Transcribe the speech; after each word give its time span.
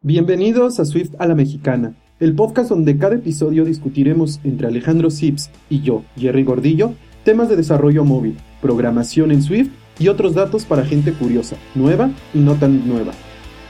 Bienvenidos 0.00 0.78
a 0.78 0.84
Swift 0.84 1.16
a 1.18 1.26
la 1.26 1.34
Mexicana, 1.34 1.96
el 2.20 2.32
podcast 2.32 2.68
donde 2.68 2.96
cada 2.98 3.16
episodio 3.16 3.64
discutiremos 3.64 4.38
entre 4.44 4.68
Alejandro 4.68 5.10
Sips 5.10 5.50
y 5.68 5.80
yo, 5.80 6.04
Jerry 6.16 6.44
Gordillo, 6.44 6.92
temas 7.24 7.48
de 7.48 7.56
desarrollo 7.56 8.04
móvil, 8.04 8.36
programación 8.62 9.32
en 9.32 9.42
Swift 9.42 9.70
y 9.98 10.06
otros 10.06 10.34
datos 10.34 10.66
para 10.66 10.84
gente 10.84 11.12
curiosa, 11.12 11.56
nueva 11.74 12.12
y 12.32 12.38
no 12.38 12.54
tan 12.54 12.86
nueva. 12.86 13.10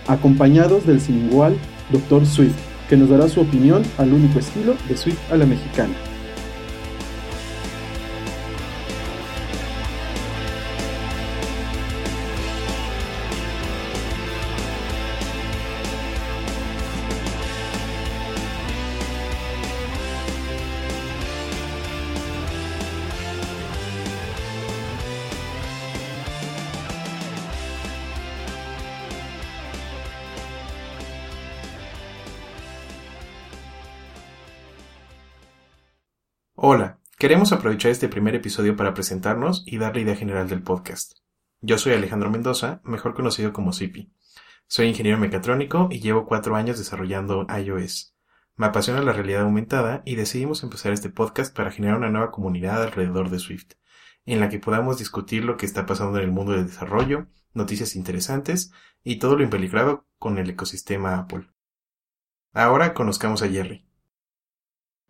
Acompañados 0.06 0.86
del 0.86 1.00
sin 1.00 1.30
igual 1.30 1.56
Dr. 1.90 2.27
Swift, 2.27 2.58
que 2.90 2.98
nos 2.98 3.08
dará 3.08 3.26
su 3.30 3.40
opinión 3.40 3.82
al 3.96 4.12
único 4.12 4.38
estilo 4.38 4.74
de 4.86 4.98
Swift 4.98 5.32
a 5.32 5.36
la 5.38 5.46
Mexicana. 5.46 5.95
Hola, 36.61 36.98
queremos 37.20 37.53
aprovechar 37.53 37.92
este 37.92 38.08
primer 38.08 38.34
episodio 38.34 38.75
para 38.75 38.92
presentarnos 38.92 39.62
y 39.64 39.78
dar 39.78 39.94
la 39.94 40.03
idea 40.03 40.17
general 40.17 40.48
del 40.48 40.64
podcast. 40.64 41.12
Yo 41.61 41.78
soy 41.78 41.92
Alejandro 41.92 42.31
Mendoza, 42.31 42.81
mejor 42.83 43.14
conocido 43.14 43.53
como 43.53 43.72
Zipi. 43.72 44.12
Soy 44.67 44.89
ingeniero 44.89 45.19
mecatrónico 45.19 45.86
y 45.89 46.00
llevo 46.00 46.27
cuatro 46.27 46.56
años 46.56 46.77
desarrollando 46.77 47.47
iOS. 47.48 48.17
Me 48.56 48.67
apasiona 48.67 49.03
la 49.03 49.12
realidad 49.12 49.42
aumentada 49.42 50.03
y 50.05 50.17
decidimos 50.17 50.64
empezar 50.64 50.92
este 50.92 51.11
podcast 51.11 51.56
para 51.56 51.70
generar 51.70 51.97
una 51.97 52.11
nueva 52.11 52.33
comunidad 52.33 52.83
alrededor 52.83 53.31
de 53.31 53.39
Swift, 53.39 53.75
en 54.27 54.41
la 54.41 54.48
que 54.48 54.59
podamos 54.59 54.98
discutir 54.98 55.45
lo 55.45 55.56
que 55.56 55.64
está 55.64 55.86
pasando 55.86 56.19
en 56.19 56.25
el 56.25 56.33
mundo 56.33 56.55
del 56.55 56.67
desarrollo, 56.67 57.29
noticias 57.55 57.95
interesantes 57.95 58.73
y 59.05 59.20
todo 59.20 59.36
lo 59.36 59.45
involucrado 59.45 60.09
con 60.19 60.39
el 60.39 60.51
ecosistema 60.51 61.19
Apple. 61.19 61.47
Ahora 62.53 62.95
conozcamos 62.95 63.42
a 63.42 63.48
Jerry. 63.48 63.88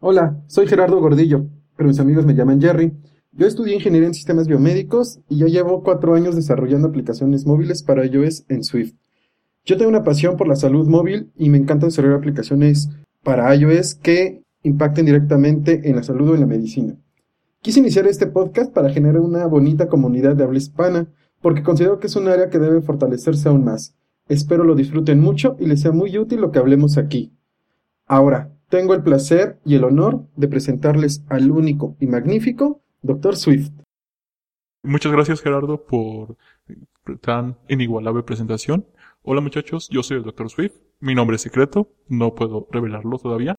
Hola, 0.01 0.41
soy 0.47 0.69
Gerardo 0.69 1.01
Gordillo, 1.01 1.47
pero 1.77 1.89
mis 1.89 1.99
amigos 1.99 2.25
me 2.25 2.37
llaman 2.37 2.61
Jerry. 2.61 2.93
Yo 3.33 3.49
estudié 3.49 3.75
ingeniería 3.75 4.07
en 4.07 4.15
sistemas 4.15 4.47
biomédicos 4.47 5.19
y 5.29 5.39
ya 5.39 5.47
llevo 5.47 5.83
cuatro 5.83 6.15
años 6.15 6.37
desarrollando 6.37 6.87
aplicaciones 6.87 7.47
móviles 7.47 7.83
para 7.83 8.07
iOS 8.07 8.45
en 8.49 8.63
Swift. 8.63 8.95
Yo 9.65 9.77
tengo 9.77 9.91
una 9.91 10.05
pasión 10.05 10.37
por 10.37 10.47
la 10.47 10.55
salud 10.55 10.87
móvil 10.87 11.33
y 11.37 11.51
me 11.51 11.59
encanta 11.59 11.87
desarrollar 11.87 12.19
aplicaciones 12.19 12.91
para 13.25 13.53
iOS 13.53 13.97
que 13.97 14.45
impacten 14.63 15.05
directamente 15.05 15.91
en 15.91 15.97
la 15.97 16.05
salud 16.05 16.31
o 16.31 16.35
en 16.35 16.43
la 16.43 16.47
medicina. 16.47 16.97
Quise 17.61 17.81
iniciar 17.81 18.07
este 18.07 18.29
podcast 18.29 18.73
para 18.73 18.91
generar 18.91 19.19
una 19.19 19.47
bonita 19.47 19.89
comunidad 19.89 20.37
de 20.37 20.45
habla 20.45 20.59
hispana, 20.59 21.09
porque 21.43 21.65
considero 21.65 21.99
que 21.99 22.07
es 22.07 22.15
un 22.15 22.29
área 22.29 22.51
que 22.51 22.61
debe 22.61 22.83
fortalecerse 22.83 23.49
aún 23.49 23.65
más. 23.65 23.97
Espero 24.29 24.63
lo 24.63 24.77
disfruten 24.77 25.19
mucho 25.19 25.57
y 25.59 25.67
les 25.67 25.81
sea 25.81 25.91
muy 25.91 26.17
útil 26.19 26.41
lo 26.41 26.53
que 26.53 26.61
hablemos 26.61 26.99
aquí. 26.99 27.33
Ahora, 28.07 28.53
tengo 28.69 28.95
el 28.95 29.03
placer 29.03 29.59
y 29.65 29.75
el 29.75 29.85
honor 29.85 30.27
de 30.37 30.49
presentarles 30.49 31.25
al 31.29 31.51
único 31.51 31.97
y 32.01 32.07
magnífico 32.07 32.81
Dr. 33.03 33.37
Swift. 33.37 33.71
Muchas 34.83 35.13
gracias 35.13 35.41
Gerardo 35.41 35.85
por 35.85 36.37
tan 37.21 37.57
inigualable 37.69 38.23
presentación. 38.23 38.87
Hola 39.23 39.41
muchachos, 39.41 39.89
yo 39.91 40.03
soy 40.03 40.19
el 40.19 40.23
Dr. 40.23 40.51
Swift. 40.51 40.75
Mi 41.01 41.15
nombre 41.15 41.37
es 41.37 41.43
secreto, 41.43 41.91
no 42.09 42.35
puedo 42.35 42.69
revelarlo 42.71 43.19
todavía. 43.19 43.57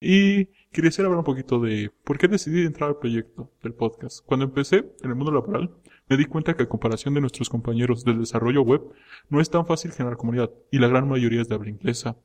Y 0.00 0.46
quería 0.70 0.90
hablar 0.98 1.18
un 1.18 1.24
poquito 1.24 1.60
de 1.60 1.90
por 2.04 2.18
qué 2.18 2.28
decidí 2.28 2.62
entrar 2.66 2.90
al 2.90 2.98
proyecto 2.98 3.50
del 3.62 3.74
podcast. 3.74 4.24
Cuando 4.26 4.44
empecé 4.44 4.94
en 5.02 5.10
el 5.10 5.14
mundo 5.14 5.32
laboral, 5.32 5.70
me 6.08 6.16
di 6.16 6.26
cuenta 6.26 6.54
que 6.54 6.64
a 6.64 6.68
comparación 6.68 7.14
de 7.14 7.22
nuestros 7.22 7.48
compañeros 7.48 8.04
del 8.04 8.18
desarrollo 8.18 8.62
web, 8.62 8.82
no 9.30 9.40
es 9.40 9.48
tan 9.48 9.66
fácil 9.66 9.92
generar 9.92 10.18
comunidad, 10.18 10.50
y 10.70 10.78
la 10.78 10.88
gran 10.88 11.08
mayoría 11.08 11.40
es 11.40 11.48
de 11.48 11.54
habla 11.54 11.70
inglesa. 11.70 12.16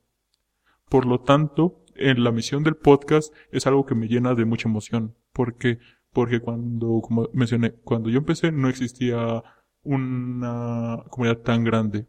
Por 0.90 1.06
lo 1.06 1.20
tanto, 1.20 1.79
en 2.00 2.24
la 2.24 2.32
misión 2.32 2.64
del 2.64 2.76
podcast 2.76 3.34
es 3.52 3.66
algo 3.66 3.86
que 3.86 3.94
me 3.94 4.08
llena 4.08 4.34
de 4.34 4.44
mucha 4.44 4.68
emoción. 4.68 5.14
Porque, 5.32 5.78
porque 6.12 6.40
cuando, 6.40 7.00
como 7.02 7.28
mencioné, 7.32 7.72
cuando 7.72 8.10
yo 8.10 8.18
empecé 8.18 8.52
no 8.52 8.68
existía 8.68 9.42
una 9.82 11.04
comunidad 11.10 11.38
tan 11.38 11.64
grande. 11.64 12.06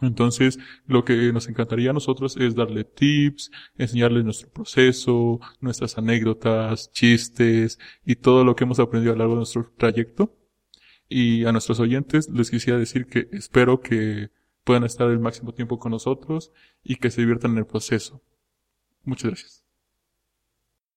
Entonces, 0.00 0.58
lo 0.86 1.04
que 1.04 1.32
nos 1.32 1.48
encantaría 1.48 1.90
a 1.90 1.92
nosotros 1.92 2.36
es 2.36 2.56
darle 2.56 2.84
tips, 2.84 3.52
enseñarles 3.76 4.24
nuestro 4.24 4.50
proceso, 4.50 5.40
nuestras 5.60 5.96
anécdotas, 5.96 6.90
chistes 6.92 7.78
y 8.04 8.16
todo 8.16 8.44
lo 8.44 8.56
que 8.56 8.64
hemos 8.64 8.80
aprendido 8.80 9.12
a 9.12 9.16
lo 9.16 9.20
largo 9.20 9.34
de 9.34 9.38
nuestro 9.38 9.72
trayecto. 9.76 10.36
Y 11.08 11.44
a 11.44 11.52
nuestros 11.52 11.78
oyentes 11.78 12.28
les 12.30 12.50
quisiera 12.50 12.78
decir 12.78 13.06
que 13.06 13.28
espero 13.32 13.80
que 13.80 14.30
puedan 14.64 14.84
estar 14.84 15.08
el 15.10 15.20
máximo 15.20 15.52
tiempo 15.52 15.78
con 15.78 15.92
nosotros 15.92 16.52
y 16.82 16.96
que 16.96 17.10
se 17.10 17.20
diviertan 17.20 17.52
en 17.52 17.58
el 17.58 17.66
proceso. 17.66 18.22
Muchas 19.04 19.30
gracias. 19.30 19.64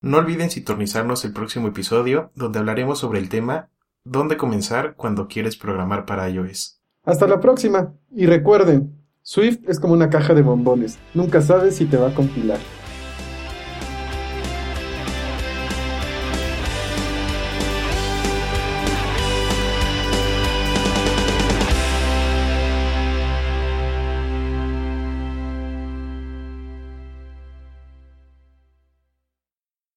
No 0.01 0.17
olviden 0.17 0.49
sintonizarnos 0.49 1.25
el 1.25 1.33
próximo 1.33 1.67
episodio 1.67 2.31
donde 2.35 2.59
hablaremos 2.59 2.99
sobre 2.99 3.19
el 3.19 3.29
tema 3.29 3.69
¿Dónde 4.07 4.37
comenzar 4.37 4.93
cuando 4.95 5.27
quieres 5.27 5.57
programar 5.57 6.05
para 6.05 6.29
iOS? 6.29 6.79
Hasta 7.05 7.25
la 7.25 7.39
próxima 7.39 7.91
y 8.15 8.27
recuerden, 8.27 8.93
Swift 9.23 9.67
es 9.67 9.79
como 9.79 9.93
una 9.93 10.11
caja 10.11 10.35
de 10.35 10.43
bombones, 10.43 10.99
nunca 11.15 11.41
sabes 11.41 11.77
si 11.77 11.85
te 11.85 11.97
va 11.97 12.09
a 12.09 12.13
compilar. 12.13 12.59